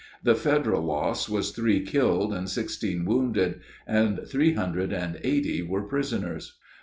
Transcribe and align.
The 0.23 0.33
Federal 0.33 0.81
loss 0.81 1.29
was 1.29 1.51
three 1.51 1.79
killed 1.81 2.33
and 2.33 2.49
sixteen 2.49 3.05
wounded, 3.05 3.61
and 3.85 4.27
three 4.27 4.53
hundred 4.55 4.91
and 4.91 5.19
eighty 5.23 5.61
were 5.61 5.83
prisoners. 5.83 6.57